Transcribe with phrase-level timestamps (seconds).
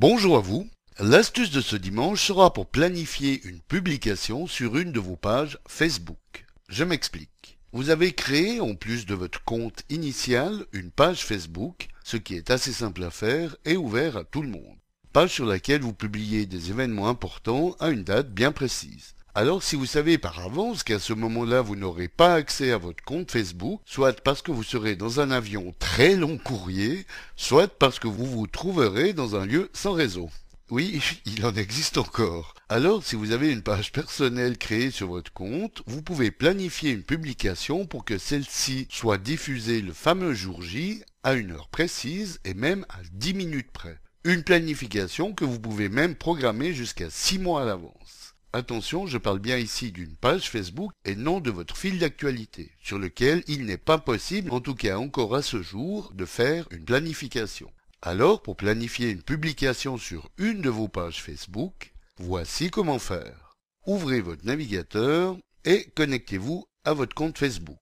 [0.00, 0.70] Bonjour à vous.
[1.00, 6.46] L'astuce de ce dimanche sera pour planifier une publication sur une de vos pages Facebook.
[6.68, 7.58] Je m'explique.
[7.72, 12.52] Vous avez créé, en plus de votre compte initial, une page Facebook, ce qui est
[12.52, 14.78] assez simple à faire et ouvert à tout le monde.
[15.12, 19.16] Page sur laquelle vous publiez des événements importants à une date bien précise.
[19.40, 23.04] Alors si vous savez par avance qu'à ce moment-là vous n'aurez pas accès à votre
[23.04, 27.06] compte Facebook, soit parce que vous serez dans un avion très long courrier,
[27.36, 30.28] soit parce que vous vous trouverez dans un lieu sans réseau.
[30.70, 32.54] Oui, il en existe encore.
[32.68, 37.04] Alors, si vous avez une page personnelle créée sur votre compte, vous pouvez planifier une
[37.04, 42.54] publication pour que celle-ci soit diffusée le fameux jour J à une heure précise et
[42.54, 44.00] même à 10 minutes près.
[44.24, 48.17] Une planification que vous pouvez même programmer jusqu'à 6 mois à l'avance.
[48.54, 52.98] Attention, je parle bien ici d'une page Facebook et non de votre fil d'actualité, sur
[52.98, 56.86] lequel il n'est pas possible, en tout cas encore à ce jour, de faire une
[56.86, 57.70] planification.
[58.00, 63.56] Alors, pour planifier une publication sur une de vos pages Facebook, voici comment faire.
[63.86, 67.78] Ouvrez votre navigateur et connectez-vous à votre compte Facebook.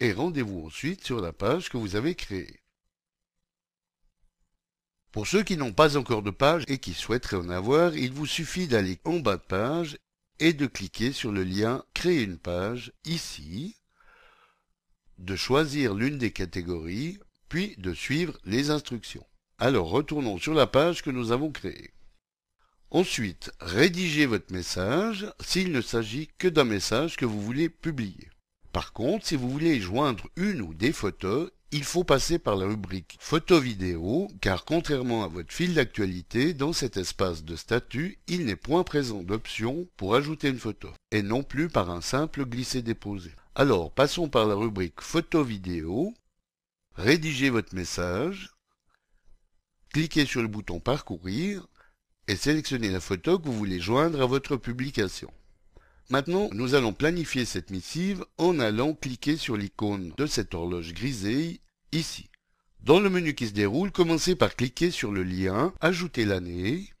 [0.00, 2.63] Et rendez-vous ensuite sur la page que vous avez créée.
[5.14, 8.26] Pour ceux qui n'ont pas encore de page et qui souhaiteraient en avoir, il vous
[8.26, 9.96] suffit d'aller en bas de page
[10.40, 13.76] et de cliquer sur le lien Créer une page ici,
[15.18, 19.24] de choisir l'une des catégories, puis de suivre les instructions.
[19.60, 21.94] Alors retournons sur la page que nous avons créée.
[22.90, 28.30] Ensuite, rédigez votre message s'il ne s'agit que d'un message que vous voulez publier.
[28.72, 32.66] Par contre, si vous voulez joindre une ou des photos, il faut passer par la
[32.66, 38.54] rubrique photo-vidéo, car contrairement à votre fil d'actualité, dans cet espace de statut, il n'est
[38.54, 43.32] point présent d'option pour ajouter une photo, et non plus par un simple glisser-déposer.
[43.56, 46.14] Alors, passons par la rubrique photo-vidéo,
[46.94, 48.52] rédigez votre message,
[49.92, 51.66] cliquez sur le bouton parcourir,
[52.28, 55.32] et sélectionnez la photo que vous voulez joindre à votre publication.
[56.08, 61.62] Maintenant, nous allons planifier cette missive en allant cliquer sur l'icône de cette horloge grisée
[61.94, 62.30] ici.
[62.80, 66.92] Dans le menu qui se déroule, commencez par cliquer sur le lien Ajouter l'année,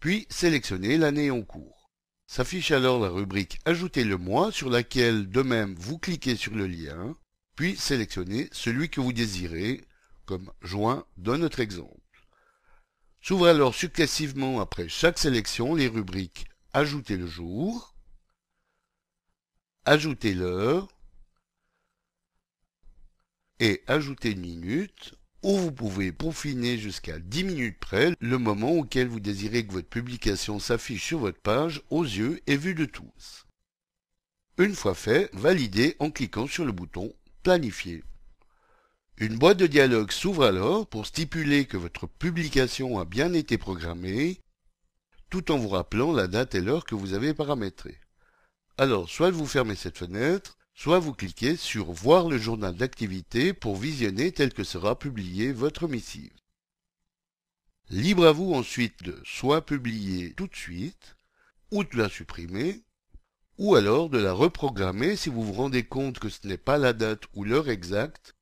[0.00, 1.90] puis sélectionnez l'année en cours.
[2.26, 6.66] S'affiche alors la rubrique Ajouter le mois sur laquelle de même vous cliquez sur le
[6.66, 7.14] lien,
[7.54, 9.84] puis sélectionnez celui que vous désirez,
[10.26, 11.92] comme juin dans notre exemple.
[13.22, 17.94] S'ouvrent alors successivement après chaque sélection les rubriques Ajouter le jour,
[19.86, 20.88] Ajouter l'heure,
[23.60, 29.06] et ajouter une minute, ou vous pouvez peaufiner jusqu'à 10 minutes près le moment auquel
[29.06, 33.46] vous désirez que votre publication s'affiche sur votre page aux yeux et vus de tous.
[34.58, 38.02] Une fois fait, validez en cliquant sur le bouton Planifier.
[39.18, 44.40] Une boîte de dialogue s'ouvre alors pour stipuler que votre publication a bien été programmée,
[45.30, 47.98] tout en vous rappelant la date et l'heure que vous avez paramétrée.
[48.78, 53.76] Alors, soit vous fermez cette fenêtre, soit vous cliquez sur Voir le journal d'activité pour
[53.76, 56.30] visionner tel que sera publié votre missive.
[57.88, 61.16] Libre à vous ensuite de soit publier tout de suite,
[61.72, 62.82] ou de la supprimer,
[63.56, 66.92] ou alors de la reprogrammer si vous vous rendez compte que ce n'est pas la
[66.92, 68.34] date ou l'heure exacte.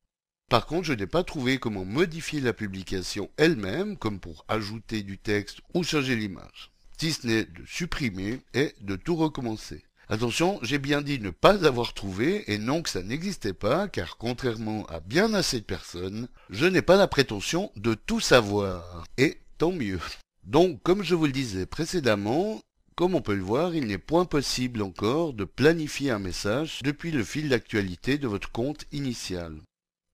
[0.49, 5.17] Par contre, je n'ai pas trouvé comment modifier la publication elle-même, comme pour ajouter du
[5.17, 9.85] texte ou changer l'image, si ce n'est de supprimer et de tout recommencer.
[10.07, 14.17] Attention, j'ai bien dit ne pas avoir trouvé et non que ça n'existait pas, car
[14.17, 19.05] contrairement à bien assez de personnes, je n'ai pas la prétention de tout savoir.
[19.17, 19.99] Et tant mieux.
[20.43, 22.61] Donc, comme je vous le disais précédemment,
[22.95, 27.11] comme on peut le voir, il n'est point possible encore de planifier un message depuis
[27.11, 29.59] le fil d'actualité de votre compte initial,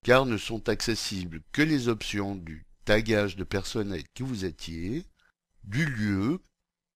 [0.05, 5.05] car ne sont accessibles que les options du tagage de personnes avec qui vous étiez,
[5.63, 6.39] du lieu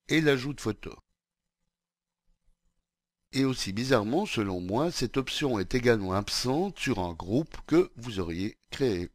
[0.07, 0.95] et l'ajout de photos.
[3.35, 8.21] Et aussi bizarrement, selon moi, cette option est également absente sur un groupe que vous
[8.21, 9.09] auriez créé.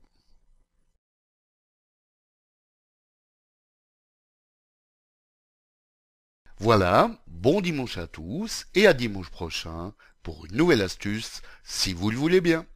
[6.59, 12.11] Voilà, bon dimanche à tous et à dimanche prochain pour une nouvelle astuce, si vous
[12.11, 12.67] le voulez bien.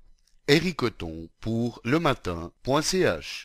[0.49, 0.81] Eric
[1.41, 3.45] pour le matin.ch